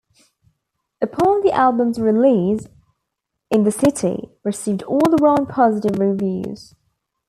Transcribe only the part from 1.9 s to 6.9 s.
release, "In the City" received all-round positive reviews.